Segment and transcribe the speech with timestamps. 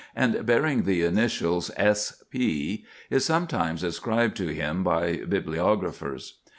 [0.15, 2.23] and bearing the initials, S.
[2.31, 6.39] P., is sometimes ascribed to him by bibliographers.